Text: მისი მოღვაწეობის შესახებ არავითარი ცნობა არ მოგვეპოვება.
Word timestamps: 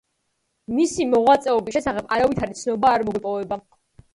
მისი 0.77 1.05
მოღვაწეობის 1.11 1.77
შესახებ 1.79 2.09
არავითარი 2.17 2.59
ცნობა 2.63 2.95
არ 2.97 3.07
მოგვეპოვება. 3.11 3.63